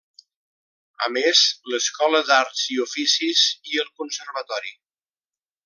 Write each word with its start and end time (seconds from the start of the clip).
A 1.07 1.09
més, 1.17 1.41
l'escola 1.73 2.23
d'Arts 2.31 2.63
i 2.77 2.79
Oficis 2.87 3.45
i 3.75 3.81
el 3.85 3.93
Conservatori. 4.03 4.75